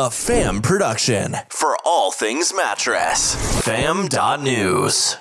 a 0.00 0.10
fam 0.10 0.62
production 0.62 1.36
for 1.50 1.76
all 1.84 2.10
things 2.10 2.54
mattress. 2.56 3.34
Fam.news. 3.60 5.16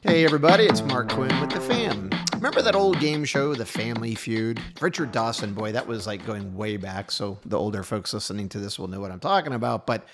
Hey 0.00 0.24
everybody, 0.24 0.64
it's 0.64 0.82
Mark 0.82 1.08
Quinn 1.10 1.40
with 1.40 1.50
the 1.50 1.60
fam. 1.60 2.10
Remember 2.34 2.62
that 2.62 2.74
old 2.74 2.98
game 2.98 3.24
show, 3.24 3.54
The 3.54 3.64
Family 3.64 4.16
Feud? 4.16 4.60
Richard 4.80 5.12
Dawson, 5.12 5.54
boy, 5.54 5.70
that 5.70 5.86
was 5.86 6.04
like 6.04 6.26
going 6.26 6.56
way 6.56 6.76
back, 6.76 7.12
so 7.12 7.38
the 7.44 7.56
older 7.56 7.84
folks 7.84 8.12
listening 8.12 8.48
to 8.48 8.58
this 8.58 8.76
will 8.76 8.88
know 8.88 8.98
what 8.98 9.12
I'm 9.12 9.20
talking 9.20 9.52
about. 9.52 9.86
But 9.86 10.04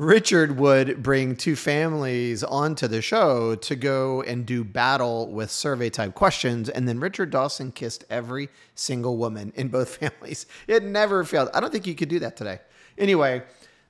Richard 0.00 0.56
would 0.56 1.02
bring 1.02 1.36
two 1.36 1.54
families 1.54 2.42
onto 2.42 2.88
the 2.88 3.02
show 3.02 3.54
to 3.56 3.76
go 3.76 4.22
and 4.22 4.46
do 4.46 4.64
battle 4.64 5.30
with 5.30 5.50
survey 5.50 5.90
type 5.90 6.14
questions. 6.14 6.70
And 6.70 6.88
then 6.88 6.98
Richard 6.98 7.28
Dawson 7.28 7.70
kissed 7.70 8.04
every 8.08 8.48
single 8.74 9.18
woman 9.18 9.52
in 9.56 9.68
both 9.68 9.96
families. 9.98 10.46
It 10.66 10.84
never 10.84 11.22
failed. 11.22 11.50
I 11.52 11.60
don't 11.60 11.70
think 11.70 11.86
you 11.86 11.94
could 11.94 12.08
do 12.08 12.18
that 12.20 12.34
today. 12.34 12.60
Anyway, 12.96 13.42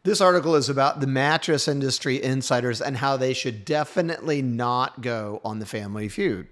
this 0.03 0.21
article 0.21 0.57
is 0.57 0.69
about 0.69 0.99
the 0.99 1.07
mattress 1.07 1.69
industry 1.69 2.21
insiders 2.21 2.81
and 2.81 2.97
how 2.97 3.17
they 3.17 3.33
should 3.33 3.65
definitely 3.65 4.43
not 4.43 5.03
go 5.03 5.41
on 5.45 5.61
the 5.61 5.65
family 5.65 6.09
feud. 6.09 6.49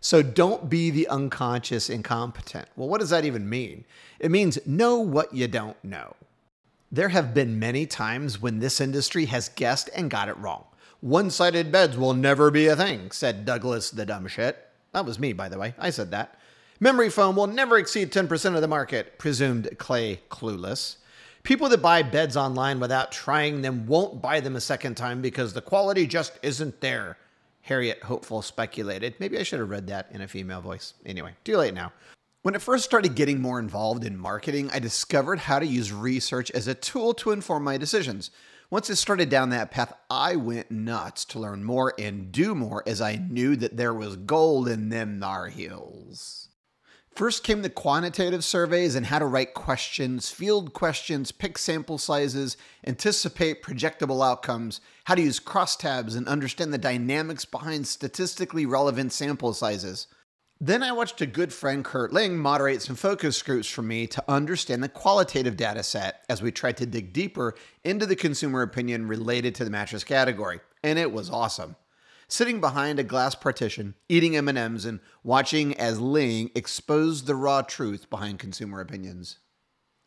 So 0.00 0.20
don't 0.20 0.68
be 0.68 0.90
the 0.90 1.06
unconscious 1.06 1.88
incompetent. 1.88 2.66
Well, 2.74 2.88
what 2.88 2.98
does 2.98 3.10
that 3.10 3.24
even 3.24 3.48
mean? 3.48 3.84
It 4.18 4.32
means 4.32 4.58
know 4.66 4.98
what 4.98 5.32
you 5.32 5.46
don't 5.46 5.76
know. 5.84 6.16
There 6.94 7.08
have 7.08 7.34
been 7.34 7.58
many 7.58 7.86
times 7.86 8.40
when 8.40 8.60
this 8.60 8.80
industry 8.80 9.24
has 9.24 9.48
guessed 9.48 9.90
and 9.96 10.08
got 10.08 10.28
it 10.28 10.36
wrong. 10.38 10.64
One 11.00 11.28
sided 11.28 11.72
beds 11.72 11.98
will 11.98 12.14
never 12.14 12.52
be 12.52 12.68
a 12.68 12.76
thing, 12.76 13.10
said 13.10 13.44
Douglas 13.44 13.90
the 13.90 14.06
dumb 14.06 14.28
shit. 14.28 14.56
That 14.92 15.04
was 15.04 15.18
me, 15.18 15.32
by 15.32 15.48
the 15.48 15.58
way. 15.58 15.74
I 15.76 15.90
said 15.90 16.12
that. 16.12 16.38
Memory 16.78 17.10
foam 17.10 17.34
will 17.34 17.48
never 17.48 17.78
exceed 17.78 18.12
10% 18.12 18.54
of 18.54 18.60
the 18.60 18.68
market, 18.68 19.18
presumed 19.18 19.76
Clay 19.76 20.20
Clueless. 20.30 20.98
People 21.42 21.68
that 21.70 21.82
buy 21.82 22.04
beds 22.04 22.36
online 22.36 22.78
without 22.78 23.10
trying 23.10 23.62
them 23.62 23.86
won't 23.86 24.22
buy 24.22 24.38
them 24.38 24.54
a 24.54 24.60
second 24.60 24.94
time 24.94 25.20
because 25.20 25.52
the 25.52 25.60
quality 25.60 26.06
just 26.06 26.38
isn't 26.44 26.80
there, 26.80 27.18
Harriet 27.62 28.04
Hopeful 28.04 28.40
speculated. 28.40 29.16
Maybe 29.18 29.36
I 29.36 29.42
should 29.42 29.58
have 29.58 29.70
read 29.70 29.88
that 29.88 30.10
in 30.12 30.20
a 30.20 30.28
female 30.28 30.60
voice. 30.60 30.94
Anyway, 31.04 31.34
too 31.42 31.56
late 31.56 31.74
now. 31.74 31.92
When 32.44 32.54
I 32.54 32.58
first 32.58 32.84
started 32.84 33.14
getting 33.14 33.40
more 33.40 33.58
involved 33.58 34.04
in 34.04 34.18
marketing, 34.18 34.68
I 34.70 34.78
discovered 34.78 35.38
how 35.38 35.58
to 35.58 35.66
use 35.66 35.94
research 35.94 36.50
as 36.50 36.68
a 36.68 36.74
tool 36.74 37.14
to 37.14 37.30
inform 37.30 37.64
my 37.64 37.78
decisions. 37.78 38.30
Once 38.68 38.90
I 38.90 38.94
started 38.94 39.30
down 39.30 39.48
that 39.48 39.70
path, 39.70 39.94
I 40.10 40.36
went 40.36 40.70
nuts 40.70 41.24
to 41.24 41.38
learn 41.38 41.64
more 41.64 41.94
and 41.98 42.30
do 42.30 42.54
more 42.54 42.82
as 42.86 43.00
I 43.00 43.16
knew 43.16 43.56
that 43.56 43.78
there 43.78 43.94
was 43.94 44.16
gold 44.16 44.68
in 44.68 44.90
them 44.90 45.20
thar 45.20 45.48
hills. 45.48 46.50
First 47.14 47.44
came 47.44 47.62
the 47.62 47.70
quantitative 47.70 48.44
surveys 48.44 48.94
and 48.94 49.06
how 49.06 49.20
to 49.20 49.26
write 49.26 49.54
questions, 49.54 50.28
field 50.28 50.74
questions, 50.74 51.32
pick 51.32 51.56
sample 51.56 51.96
sizes, 51.96 52.58
anticipate 52.86 53.62
projectable 53.62 54.22
outcomes, 54.22 54.82
how 55.04 55.14
to 55.14 55.22
use 55.22 55.40
crosstabs 55.40 56.14
and 56.14 56.28
understand 56.28 56.74
the 56.74 56.78
dynamics 56.78 57.46
behind 57.46 57.86
statistically 57.86 58.66
relevant 58.66 59.14
sample 59.14 59.54
sizes. 59.54 60.08
Then 60.66 60.82
I 60.82 60.92
watched 60.92 61.20
a 61.20 61.26
good 61.26 61.52
friend, 61.52 61.84
Kurt 61.84 62.10
Ling, 62.10 62.38
moderate 62.38 62.80
some 62.80 62.96
focus 62.96 63.42
groups 63.42 63.68
for 63.68 63.82
me 63.82 64.06
to 64.06 64.24
understand 64.26 64.82
the 64.82 64.88
qualitative 64.88 65.58
data 65.58 65.82
set 65.82 66.24
as 66.30 66.40
we 66.40 66.50
tried 66.50 66.78
to 66.78 66.86
dig 66.86 67.12
deeper 67.12 67.54
into 67.84 68.06
the 68.06 68.16
consumer 68.16 68.62
opinion 68.62 69.06
related 69.06 69.54
to 69.56 69.64
the 69.64 69.70
mattress 69.70 70.04
category. 70.04 70.60
And 70.82 70.98
it 70.98 71.12
was 71.12 71.28
awesome 71.28 71.76
sitting 72.28 72.62
behind 72.62 72.98
a 72.98 73.04
glass 73.04 73.34
partition, 73.34 73.94
eating 74.08 74.38
M&Ms 74.38 74.86
and 74.86 75.00
watching 75.22 75.76
as 75.76 76.00
Ling 76.00 76.50
exposed 76.54 77.26
the 77.26 77.34
raw 77.34 77.60
truth 77.60 78.08
behind 78.08 78.38
consumer 78.38 78.80
opinions. 78.80 79.40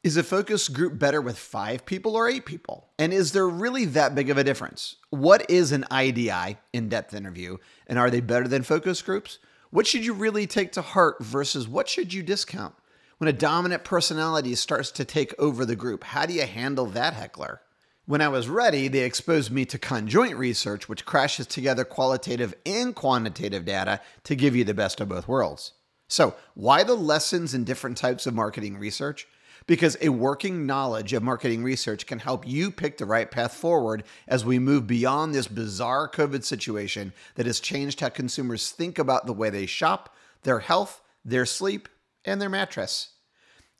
Is 0.03 0.17
a 0.17 0.23
focus 0.23 0.69
group 0.69 0.97
better 0.97 1.21
with 1.21 1.37
5 1.37 1.85
people 1.85 2.15
or 2.15 2.27
8 2.27 2.47
people? 2.47 2.89
And 2.97 3.13
is 3.13 3.31
there 3.31 3.47
really 3.47 3.85
that 3.85 4.15
big 4.15 4.31
of 4.31 4.39
a 4.39 4.43
difference? 4.43 4.95
What 5.11 5.47
is 5.51 5.71
an 5.71 5.85
IDI, 5.91 6.57
in-depth 6.73 7.13
interview, 7.13 7.57
and 7.85 7.99
are 7.99 8.09
they 8.09 8.21
better 8.21 8.47
than 8.47 8.63
focus 8.63 9.03
groups? 9.03 9.37
What 9.69 9.85
should 9.87 10.05
you 10.05 10.13
really 10.13 10.47
take 10.47 10.71
to 10.73 10.81
heart 10.81 11.17
versus 11.19 11.67
what 11.67 11.89
should 11.89 12.13
you 12.13 12.23
discount? 12.23 12.73
When 13.17 13.27
a 13.27 13.33
dominant 13.33 13.83
personality 13.83 14.55
starts 14.55 14.91
to 14.91 15.05
take 15.05 15.33
over 15.39 15.65
the 15.65 15.75
group, 15.75 16.03
how 16.03 16.25
do 16.25 16.33
you 16.33 16.45
handle 16.45 16.85
that 16.87 17.13
heckler? 17.13 17.61
When 18.05 18.21
I 18.21 18.29
was 18.29 18.47
ready, 18.47 18.87
they 18.87 18.99
exposed 18.99 19.51
me 19.51 19.65
to 19.65 19.77
conjoint 19.77 20.37
research, 20.37 20.87
which 20.87 21.05
crashes 21.05 21.47
together 21.47 21.83
qualitative 21.83 22.53
and 22.65 22.95
quantitative 22.95 23.65
data 23.65 23.99
to 24.23 24.35
give 24.35 24.55
you 24.55 24.63
the 24.63 24.73
best 24.73 25.01
of 25.01 25.09
both 25.09 25.27
worlds. 25.27 25.73
So, 26.07 26.35
why 26.53 26.83
the 26.83 26.95
lessons 26.95 27.53
in 27.53 27.65
different 27.65 27.97
types 27.97 28.25
of 28.25 28.33
marketing 28.33 28.77
research? 28.77 29.27
Because 29.67 29.97
a 30.01 30.09
working 30.09 30.65
knowledge 30.65 31.11
of 31.11 31.23
marketing 31.23 31.61
research 31.61 32.07
can 32.07 32.19
help 32.19 32.47
you 32.47 32.71
pick 32.71 32.97
the 32.97 33.05
right 33.05 33.29
path 33.29 33.53
forward 33.53 34.03
as 34.27 34.45
we 34.45 34.59
move 34.59 34.87
beyond 34.87 35.35
this 35.35 35.47
bizarre 35.47 36.09
COVID 36.09 36.45
situation 36.45 37.11
that 37.35 37.45
has 37.45 37.59
changed 37.59 37.99
how 37.99 38.09
consumers 38.09 38.71
think 38.71 38.97
about 38.97 39.25
the 39.25 39.33
way 39.33 39.49
they 39.49 39.65
shop, 39.65 40.15
their 40.43 40.59
health, 40.59 41.01
their 41.25 41.45
sleep, 41.45 41.89
and 42.23 42.41
their 42.41 42.49
mattress. 42.49 43.09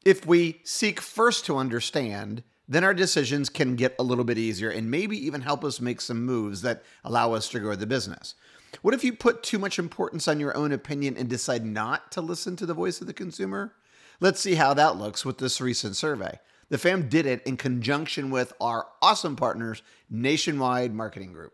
If 0.04 0.26
we 0.26 0.60
seek 0.64 1.00
first 1.00 1.46
to 1.46 1.58
understand, 1.58 2.44
then 2.68 2.84
our 2.84 2.94
decisions 2.94 3.48
can 3.48 3.76
get 3.76 3.96
a 3.98 4.04
little 4.04 4.26
bit 4.26 4.38
easier 4.38 4.70
and 4.70 4.92
maybe 4.92 5.18
even 5.26 5.42
help 5.42 5.64
us 5.64 5.80
make 5.80 6.02
some 6.02 6.26
moves 6.26 6.62
that 6.64 6.84
allow 7.06 7.32
us 7.32 7.48
to 7.50 7.60
grow 7.60 7.76
the 7.76 7.88
business. 7.88 8.36
What 8.82 8.94
if 8.94 9.04
you 9.06 9.14
put 9.14 9.42
too 9.42 9.58
much 9.58 9.80
importance 9.80 10.28
on 10.28 10.40
your 10.40 10.56
own 10.56 10.74
opinion 10.74 11.16
and 11.18 11.30
decide 11.30 11.66
not 11.66 12.12
to 12.12 12.22
listen 12.22 12.58
to 12.58 12.66
the 12.66 12.74
voice 12.74 13.00
of 13.00 13.08
the 13.08 13.14
consumer? 13.14 13.74
Let's 14.20 14.40
see 14.40 14.56
how 14.56 14.74
that 14.74 14.98
looks 14.98 15.24
with 15.24 15.38
this 15.38 15.62
recent 15.62 15.96
survey. 15.96 16.40
The 16.70 16.80
fam 16.80 17.08
did 17.08 17.28
it 17.28 17.44
in 17.46 17.56
conjunction 17.56 18.32
with 18.32 18.52
our 18.60 18.88
awesome 19.00 19.36
partners, 19.36 19.84
Nationwide 20.10 20.94
Marketing 20.94 21.34
Group. 21.34 21.54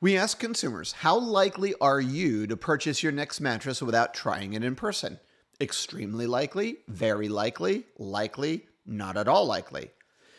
We 0.00 0.16
asked 0.16 0.38
consumers, 0.38 0.92
how 0.92 1.18
likely 1.18 1.74
are 1.78 2.00
you 2.00 2.46
to 2.46 2.56
purchase 2.56 3.02
your 3.02 3.12
next 3.12 3.38
mattress 3.38 3.82
without 3.82 4.14
trying 4.14 4.54
it 4.54 4.64
in 4.64 4.76
person? 4.76 5.20
Extremely 5.60 6.26
likely, 6.26 6.78
very 6.88 7.28
likely, 7.28 7.84
likely, 7.98 8.66
not 8.86 9.18
at 9.18 9.28
all 9.28 9.44
likely. 9.44 9.90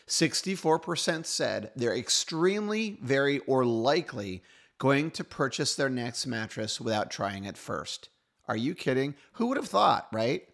64% 0.08 1.24
said 1.24 1.70
they're 1.76 1.96
extremely, 1.96 2.98
very, 3.00 3.38
or 3.40 3.64
likely 3.64 4.42
going 4.78 5.12
to 5.12 5.22
purchase 5.22 5.76
their 5.76 5.88
next 5.88 6.26
mattress 6.26 6.80
without 6.80 7.12
trying 7.12 7.44
it 7.44 7.56
first. 7.56 8.08
Are 8.48 8.56
you 8.56 8.74
kidding? 8.74 9.14
Who 9.34 9.46
would 9.46 9.56
have 9.56 9.68
thought, 9.68 10.08
right? 10.12 10.48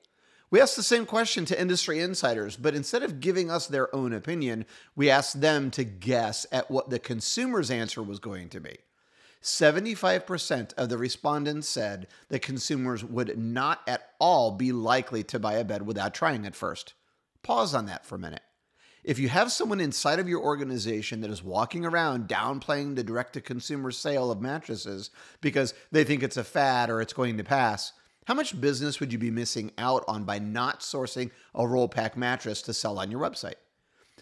We 0.50 0.60
asked 0.60 0.76
the 0.76 0.82
same 0.82 1.04
question 1.04 1.44
to 1.46 1.60
industry 1.60 2.00
insiders, 2.00 2.56
but 2.56 2.74
instead 2.74 3.02
of 3.02 3.20
giving 3.20 3.50
us 3.50 3.66
their 3.66 3.94
own 3.94 4.14
opinion, 4.14 4.64
we 4.96 5.10
asked 5.10 5.40
them 5.40 5.70
to 5.72 5.84
guess 5.84 6.46
at 6.50 6.70
what 6.70 6.88
the 6.88 6.98
consumer's 6.98 7.70
answer 7.70 8.02
was 8.02 8.18
going 8.18 8.48
to 8.50 8.60
be. 8.60 8.78
75% 9.42 10.74
of 10.74 10.88
the 10.88 10.98
respondents 10.98 11.68
said 11.68 12.08
that 12.28 12.42
consumers 12.42 13.04
would 13.04 13.38
not 13.38 13.80
at 13.86 14.10
all 14.18 14.52
be 14.52 14.72
likely 14.72 15.22
to 15.24 15.38
buy 15.38 15.54
a 15.54 15.64
bed 15.64 15.86
without 15.86 16.14
trying 16.14 16.44
it 16.44 16.56
first. 16.56 16.94
Pause 17.42 17.74
on 17.74 17.86
that 17.86 18.04
for 18.04 18.16
a 18.16 18.18
minute. 18.18 18.42
If 19.04 19.18
you 19.18 19.28
have 19.28 19.52
someone 19.52 19.80
inside 19.80 20.18
of 20.18 20.28
your 20.28 20.42
organization 20.42 21.20
that 21.20 21.30
is 21.30 21.42
walking 21.42 21.86
around 21.86 22.28
downplaying 22.28 22.96
the 22.96 23.04
direct 23.04 23.34
to 23.34 23.40
consumer 23.40 23.90
sale 23.90 24.30
of 24.30 24.42
mattresses 24.42 25.10
because 25.40 25.72
they 25.92 26.04
think 26.04 26.22
it's 26.22 26.36
a 26.36 26.44
fad 26.44 26.90
or 26.90 27.00
it's 27.00 27.12
going 27.12 27.36
to 27.36 27.44
pass, 27.44 27.92
how 28.28 28.34
much 28.34 28.60
business 28.60 29.00
would 29.00 29.10
you 29.10 29.18
be 29.18 29.30
missing 29.30 29.72
out 29.78 30.04
on 30.06 30.22
by 30.24 30.38
not 30.38 30.80
sourcing 30.80 31.30
a 31.54 31.66
roll 31.66 31.88
pack 31.88 32.14
mattress 32.14 32.60
to 32.60 32.74
sell 32.74 32.98
on 32.98 33.10
your 33.10 33.22
website? 33.22 33.54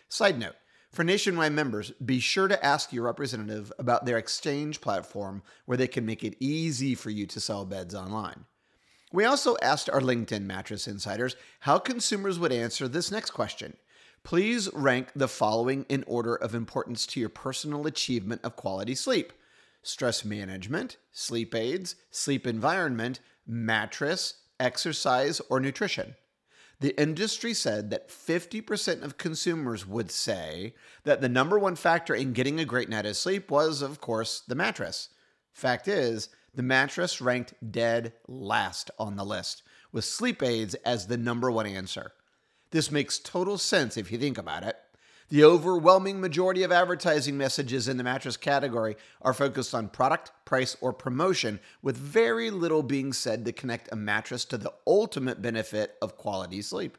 Side 0.09 0.39
note 0.39 0.55
for 0.93 1.03
nationwide 1.03 1.50
members, 1.50 1.91
be 1.91 2.21
sure 2.21 2.47
to 2.47 2.65
ask 2.65 2.93
your 2.93 3.03
representative 3.03 3.72
about 3.81 4.06
their 4.06 4.16
exchange 4.16 4.81
platform 4.81 5.43
where 5.65 5.77
they 5.77 5.89
can 5.89 6.06
make 6.06 6.22
it 6.22 6.37
easy 6.39 6.95
for 6.95 7.11
you 7.11 7.27
to 7.27 7.41
sell 7.41 7.65
beds 7.65 7.97
online. 7.97 8.45
We 9.12 9.25
also 9.25 9.56
asked 9.61 9.91
our 9.91 10.00
LinkedIn 10.00 10.45
mattress 10.45 10.87
insiders 10.87 11.34
how 11.59 11.81
consumers 11.81 12.39
would 12.39 12.53
answer 12.53 12.87
this 12.87 13.11
next 13.11 13.33
question 13.33 13.77
Please 14.22 14.72
rank 14.72 15.09
the 15.16 15.27
following 15.27 15.84
in 15.89 16.04
order 16.07 16.36
of 16.36 16.54
importance 16.54 17.07
to 17.07 17.19
your 17.19 17.28
personal 17.28 17.89
achievement 17.89 18.42
of 18.45 18.54
quality 18.54 18.95
sleep 18.95 19.33
stress 19.83 20.25
management, 20.25 20.97
sleep 21.13 21.54
aids, 21.54 21.97
sleep 22.10 22.47
environment, 22.47 23.21
mattress, 23.47 24.34
exercise, 24.59 25.41
or 25.48 25.60
nutrition. 25.60 26.16
The 26.81 27.01
industry 27.01 27.54
said 27.54 27.91
that 27.91 28.10
50% 28.10 29.03
of 29.03 29.16
consumers 29.16 29.87
would 29.87 30.10
say 30.10 30.75
that 31.04 31.22
the 31.22 31.28
number 31.28 31.59
one 31.59 31.77
factor 31.77 32.15
in 32.15 32.34
getting 32.34 32.60
a 32.60 32.66
great 32.66 32.91
night 32.91 33.07
of 33.07 33.16
sleep 33.16 33.51
was, 33.51 33.81
of 33.81 34.01
course, 34.01 34.43
the 34.47 34.54
mattress. 34.54 35.09
Fact 35.53 35.89
is, 35.89 36.28
the 36.54 36.63
mattress 36.63 37.21
ranked 37.21 37.54
dead 37.71 38.13
last 38.28 38.91
on 38.98 39.16
the 39.16 39.25
list, 39.25 39.63
with 39.91 40.04
sleep 40.04 40.43
aids 40.43 40.75
as 40.84 41.07
the 41.07 41.16
number 41.16 41.51
one 41.51 41.66
answer. 41.66 42.13
This 42.72 42.91
makes 42.91 43.19
total 43.19 43.57
sense 43.57 43.97
if 43.97 44.13
you 44.13 44.19
think 44.19 44.37
about 44.37 44.65
it. 44.65 44.77
The 45.28 45.43
overwhelming 45.43 46.21
majority 46.21 46.63
of 46.63 46.71
advertising 46.71 47.37
messages 47.37 47.89
in 47.89 47.97
the 47.97 48.05
mattress 48.05 48.37
category 48.37 48.97
are 49.21 49.34
focused 49.34 49.75
on 49.75 49.89
product, 49.89 50.31
price, 50.45 50.77
or 50.81 50.93
promotion, 50.93 51.59
with 51.83 51.97
very 51.97 52.49
little 52.51 52.84
being 52.84 53.13
said 53.13 53.45
to 53.45 53.53
connect 53.53 53.91
a 53.91 53.97
mattress 53.97 54.45
to 54.47 54.57
the 54.57 54.73
ultimate 54.87 55.43
benefit 55.43 55.97
of 56.01 56.17
quality 56.17 56.63
sleep. 56.63 56.97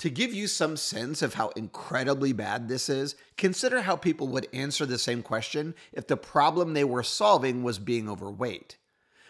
To 0.00 0.10
give 0.10 0.34
you 0.34 0.46
some 0.46 0.76
sense 0.76 1.22
of 1.22 1.34
how 1.34 1.48
incredibly 1.56 2.34
bad 2.34 2.68
this 2.68 2.90
is, 2.90 3.16
consider 3.38 3.80
how 3.80 3.96
people 3.96 4.28
would 4.28 4.46
answer 4.52 4.84
the 4.84 4.98
same 4.98 5.22
question 5.22 5.74
if 5.92 6.06
the 6.06 6.18
problem 6.18 6.74
they 6.74 6.84
were 6.84 7.02
solving 7.02 7.62
was 7.62 7.78
being 7.78 8.10
overweight. 8.10 8.76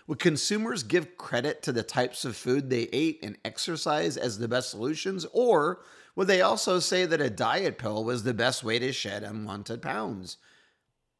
Would 0.08 0.18
consumers 0.18 0.82
give 0.82 1.18
credit 1.18 1.62
to 1.62 1.70
the 1.70 1.82
types 1.82 2.24
of 2.24 2.34
food 2.34 2.70
they 2.70 2.88
ate 2.94 3.20
and 3.22 3.36
exercise 3.44 4.16
as 4.16 4.38
the 4.38 4.48
best 4.48 4.70
solutions, 4.70 5.26
or 5.32 5.82
would 6.16 6.28
they 6.28 6.40
also 6.40 6.78
say 6.78 7.04
that 7.04 7.20
a 7.20 7.28
diet 7.28 7.76
pill 7.76 8.02
was 8.02 8.22
the 8.22 8.32
best 8.32 8.64
way 8.64 8.78
to 8.78 8.90
shed 8.90 9.22
unwanted 9.22 9.82
pounds? 9.82 10.38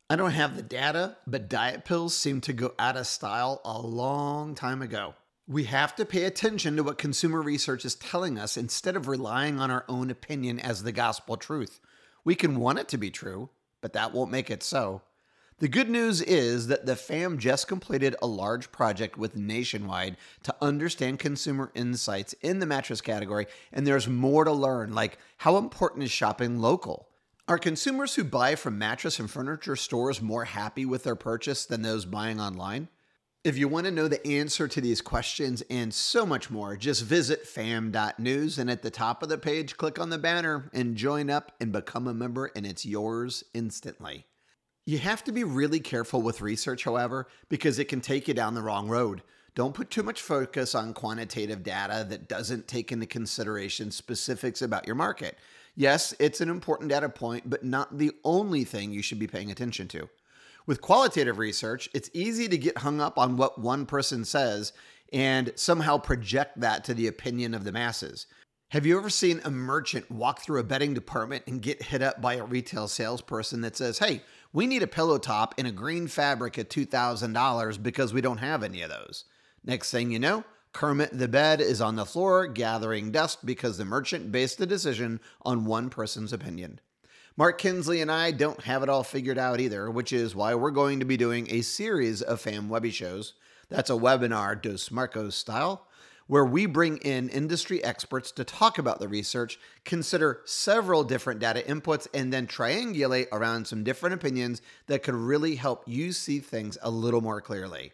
I 0.09 0.17
don't 0.17 0.31
have 0.31 0.57
the 0.57 0.63
data, 0.63 1.19
but 1.27 1.51
diet 1.51 1.85
pills 1.85 2.17
seem 2.17 2.41
to 2.41 2.55
go 2.55 2.73
out 2.79 2.97
of 2.97 3.07
style 3.07 3.61
a 3.63 3.79
long 3.79 4.55
time 4.55 4.81
ago. 4.81 5.15
We 5.47 5.65
have 5.65 5.95
to 5.97 6.07
pay 6.07 6.25
attention 6.25 6.77
to 6.77 6.83
what 6.83 6.97
consumer 6.97 7.43
research 7.43 7.85
is 7.85 7.95
telling 7.95 8.39
us 8.39 8.57
instead 8.57 8.97
of 8.97 9.07
relying 9.07 9.61
on 9.61 9.71
our 9.71 9.85
own 9.87 10.11
opinion 10.11 10.59
as 10.59 10.83
the 10.83 10.93
gospel 10.93 11.37
truth. 11.37 11.79
We 12.25 12.35
can 12.35 12.59
want 12.59 12.79
it 12.79 12.89
to 12.89 12.97
be 12.97 13.11
true, 13.11 13.51
but 13.83 13.93
that 13.93 14.15
won't 14.15 14.31
make 14.31 14.51
it 14.51 14.63
so. 14.63 15.03
The 15.61 15.67
good 15.67 15.91
news 15.91 16.23
is 16.23 16.69
that 16.69 16.87
the 16.87 16.95
fam 16.95 17.37
just 17.37 17.67
completed 17.67 18.15
a 18.23 18.29
large 18.29 18.71
project 18.71 19.19
with 19.19 19.35
Nationwide 19.35 20.17
to 20.45 20.55
understand 20.63 21.19
consumer 21.19 21.73
insights 21.75 22.33
in 22.43 22.61
the 22.61 22.67
mattress 22.67 23.01
category, 23.01 23.47
and 23.73 23.85
there's 23.85 24.07
more 24.07 24.45
to 24.45 24.53
learn, 24.53 24.95
like 24.95 25.19
how 25.39 25.57
important 25.57 26.05
is 26.05 26.13
shopping 26.13 26.61
local? 26.61 27.09
Are 27.49 27.59
consumers 27.59 28.15
who 28.15 28.23
buy 28.23 28.55
from 28.55 28.79
mattress 28.79 29.19
and 29.19 29.29
furniture 29.29 29.75
stores 29.75 30.23
more 30.23 30.45
happy 30.45 30.87
with 30.87 31.03
their 31.03 31.17
purchase 31.17 31.67
than 31.67 31.83
those 31.83 32.05
buying 32.05 32.41
online? 32.41 32.87
If 33.43 33.59
you 33.59 33.67
want 33.67 33.87
to 33.87 33.91
know 33.91 34.07
the 34.07 34.25
answer 34.25 34.69
to 34.69 34.81
these 34.81 35.01
questions 35.01 35.65
and 35.69 35.93
so 35.93 36.25
much 36.25 36.51
more, 36.51 36.77
just 36.77 37.03
visit 37.03 37.49
fam.news 37.49 38.59
and 38.59 38.71
at 38.71 38.83
the 38.83 38.91
top 38.91 39.25
of 39.25 39.29
the 39.29 39.39
page, 39.39 39.77
click 39.77 39.99
on 39.99 40.11
the 40.11 40.19
banner 40.19 40.71
and 40.73 40.95
join 40.95 41.31
up 41.31 41.51
and 41.61 41.73
become 41.73 42.07
a 42.07 42.15
member, 42.15 42.53
and 42.55 42.65
it's 42.65 42.87
yours 42.87 43.43
instantly. 43.55 44.27
You 44.89 44.97
have 44.97 45.23
to 45.25 45.33
be 45.33 45.45
really 45.45 45.81
careful 45.81 46.23
with 46.23 46.41
research, 46.41 46.85
however, 46.85 47.29
because 47.51 47.79
it 47.79 47.89
can 47.89 48.01
take 48.01 48.27
you 48.27 48.33
down 48.33 48.55
the 48.55 48.63
wrong 48.63 48.89
road. 48.89 49.23
Don't 49.55 49.75
put 49.75 49.91
too 49.91 50.03
much 50.03 50.23
focus 50.23 50.75
on 50.75 50.95
quantitative 50.95 51.63
data 51.63 52.07
that 52.09 52.27
doesn't 52.27 52.67
take 52.67 52.91
into 52.91 53.05
consideration 53.05 53.91
specifics 53.91 54.63
about 54.63 54.87
your 54.87 54.97
market. 54.97 55.37
Yes, 55.77 56.15
it's 56.19 56.41
an 56.41 56.49
important 56.49 56.89
data 56.89 57.11
point, 57.11 57.51
but 57.51 57.67
not 57.67 57.99
the 57.99 58.13
only 58.25 58.65
thing 58.65 58.91
you 58.91 59.03
should 59.03 59.19
be 59.19 59.27
paying 59.27 59.51
attention 59.51 59.89
to. 59.89 60.09
With 60.65 60.81
qualitative 60.81 61.37
research, 61.37 61.91
it's 61.93 62.09
easy 62.15 62.49
to 62.49 62.57
get 62.57 62.79
hung 62.79 62.99
up 62.99 63.19
on 63.19 63.37
what 63.37 63.61
one 63.61 63.85
person 63.85 64.25
says 64.25 64.73
and 65.13 65.53
somehow 65.55 65.99
project 65.99 66.61
that 66.61 66.85
to 66.85 66.95
the 66.95 67.09
opinion 67.09 67.53
of 67.53 67.65
the 67.65 67.73
masses. 67.73 68.27
Have 68.73 68.85
you 68.85 68.99
ever 68.99 69.09
seen 69.09 69.41
a 69.45 69.51
merchant 69.51 70.11
walk 70.11 70.41
through 70.41 70.61
a 70.61 70.65
bedding 70.65 70.93
department 70.93 71.45
and 71.47 71.63
get 71.63 71.83
hit 71.83 72.03
up 72.03 72.21
by 72.21 72.35
a 72.35 72.45
retail 72.45 72.87
salesperson 72.87 73.63
that 73.63 73.77
says, 73.77 73.99
Hey, 73.99 74.21
we 74.53 74.67
need 74.67 74.83
a 74.83 74.87
pillow 74.87 75.19
top 75.19 75.55
in 75.59 75.67
a 75.67 75.73
green 75.73 76.07
fabric 76.07 76.59
at 76.59 76.71
$2,000 76.71 77.83
because 77.83 78.13
we 78.13 78.21
don't 78.21 78.39
have 78.39 78.63
any 78.63 78.83
of 78.83 78.91
those? 78.91 79.25
Next 79.65 79.91
thing 79.91 80.11
you 80.11 80.19
know, 80.19 80.45
Kermit 80.73 81.11
the 81.13 81.29
bed 81.29 81.61
is 81.61 81.81
on 81.81 81.97
the 81.97 82.07
floor 82.07 82.47
gathering 82.47 83.11
dust 83.11 83.45
because 83.45 83.79
the 83.79 83.85
merchant 83.85 84.31
based 84.31 84.59
the 84.59 84.67
decision 84.67 85.21
on 85.43 85.65
one 85.65 85.91
person's 85.91 86.33
opinion. 86.33 86.81
Mark 87.37 87.59
Kinsley 87.59 88.01
and 88.01 88.11
I 88.11 88.31
don't 88.31 88.63
have 88.63 88.83
it 88.83 88.89
all 88.89 89.05
figured 89.05 89.39
out 89.39 89.61
either, 89.61 89.91
which 89.91 90.13
is 90.13 90.35
why 90.35 90.55
we're 90.55 90.71
going 90.71 90.99
to 91.01 91.05
be 91.05 91.17
doing 91.17 91.47
a 91.51 91.61
series 91.61 92.23
of 92.23 92.41
Fam 92.41 92.69
Webby 92.69 92.91
shows. 92.91 93.35
That's 93.69 93.91
a 93.91 93.95
webinar 93.95 94.61
Dos 94.61 94.91
Marcos 94.91 95.37
style, 95.37 95.87
where 96.29 96.45
we 96.45 96.67
bring 96.67 96.99
in 96.99 97.29
industry 97.31 97.83
experts 97.83 98.31
to 98.31 98.45
talk 98.45 98.79
about 98.79 99.01
the 99.01 99.09
research, 99.09 99.59
consider 99.85 100.43
several 100.45 101.03
different 101.03 101.41
data 101.41 101.65
inputs, 101.67 102.07
and 102.15 102.33
then 102.33 102.47
triangulate 102.47 103.27
around 103.33 103.67
some 103.67 103.83
different 103.83 104.15
opinions 104.15 104.63
that 104.87 105.03
could 105.03 105.15
really 105.15 105.57
help 105.57 105.83
you 105.87 106.13
see 106.13 106.39
things 106.39 106.79
a 106.83 106.91
little 106.91 107.23
more 107.23 107.41
clearly. 107.41 107.93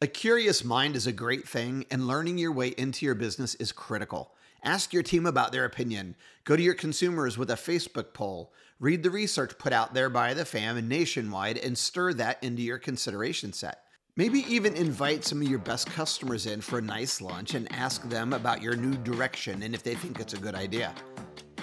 A 0.00 0.06
curious 0.06 0.64
mind 0.64 0.96
is 0.96 1.06
a 1.06 1.12
great 1.12 1.46
thing, 1.46 1.84
and 1.90 2.06
learning 2.06 2.38
your 2.38 2.52
way 2.52 2.68
into 2.68 3.04
your 3.04 3.14
business 3.14 3.54
is 3.56 3.72
critical. 3.72 4.32
Ask 4.62 4.92
your 4.92 5.02
team 5.02 5.26
about 5.26 5.52
their 5.52 5.64
opinion. 5.64 6.14
Go 6.44 6.56
to 6.56 6.62
your 6.62 6.74
consumers 6.74 7.36
with 7.36 7.50
a 7.50 7.54
Facebook 7.54 8.14
poll. 8.14 8.52
Read 8.80 9.02
the 9.02 9.10
research 9.10 9.58
put 9.58 9.72
out 9.72 9.94
there 9.94 10.08
by 10.08 10.32
the 10.32 10.44
fam 10.44 10.76
and 10.76 10.88
nationwide 10.88 11.58
and 11.58 11.76
stir 11.76 12.12
that 12.14 12.42
into 12.42 12.62
your 12.62 12.78
consideration 12.78 13.52
set. 13.52 13.83
Maybe 14.16 14.44
even 14.48 14.76
invite 14.76 15.24
some 15.24 15.42
of 15.42 15.48
your 15.48 15.58
best 15.58 15.90
customers 15.90 16.46
in 16.46 16.60
for 16.60 16.78
a 16.78 16.82
nice 16.82 17.20
lunch 17.20 17.54
and 17.54 17.66
ask 17.72 18.08
them 18.08 18.32
about 18.32 18.62
your 18.62 18.76
new 18.76 18.94
direction 18.98 19.64
and 19.64 19.74
if 19.74 19.82
they 19.82 19.96
think 19.96 20.20
it's 20.20 20.34
a 20.34 20.38
good 20.38 20.54
idea. 20.54 20.94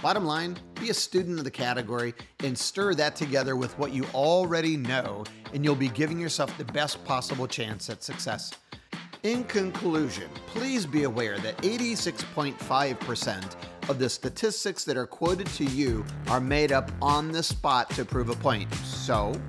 Bottom 0.01 0.25
line, 0.25 0.57
be 0.77 0.89
a 0.89 0.93
student 0.93 1.37
of 1.37 1.45
the 1.45 1.51
category 1.51 2.13
and 2.43 2.57
stir 2.57 2.93
that 2.95 3.15
together 3.15 3.55
with 3.55 3.77
what 3.79 3.93
you 3.93 4.03
already 4.13 4.75
know, 4.75 5.23
and 5.53 5.63
you'll 5.63 5.75
be 5.75 5.87
giving 5.87 6.19
yourself 6.19 6.57
the 6.57 6.65
best 6.65 7.01
possible 7.05 7.47
chance 7.47 7.89
at 7.89 8.03
success. 8.03 8.51
In 9.23 9.45
conclusion, 9.45 10.29
please 10.47 10.85
be 10.85 11.03
aware 11.03 11.37
that 11.39 11.55
86.5% 11.59 13.55
of 13.87 13.97
the 13.97 14.09
statistics 14.09 14.83
that 14.83 14.97
are 14.97 15.07
quoted 15.07 15.47
to 15.47 15.63
you 15.63 16.03
are 16.27 16.41
made 16.41 16.73
up 16.73 16.91
on 17.01 17.31
the 17.31 17.43
spot 17.43 17.89
to 17.91 18.03
prove 18.03 18.27
a 18.27 18.35
point. 18.35 18.73
So, 18.73 19.39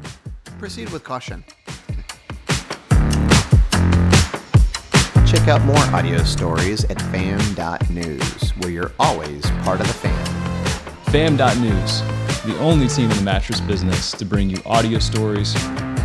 proceed 0.60 0.90
with 0.90 1.02
caution. 1.02 1.42
Check 5.42 5.60
out 5.60 5.64
more 5.64 5.76
audio 5.92 6.22
stories 6.22 6.84
at 6.84 7.02
fam.news, 7.02 8.50
where 8.58 8.70
you're 8.70 8.92
always 9.00 9.44
part 9.64 9.80
of 9.80 9.88
the 9.88 9.92
fam. 9.92 10.24
Fam.news, 11.06 12.00
the 12.44 12.56
only 12.60 12.86
team 12.86 13.10
in 13.10 13.16
the 13.16 13.24
mattress 13.24 13.60
business 13.60 14.12
to 14.12 14.24
bring 14.24 14.48
you 14.48 14.62
audio 14.64 15.00
stories 15.00 15.54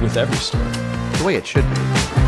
with 0.01 0.17
every 0.17 0.37
story. 0.37 0.65
The 1.19 1.23
way 1.23 1.35
it 1.35 1.45
should 1.45 1.69
be. 1.69 2.26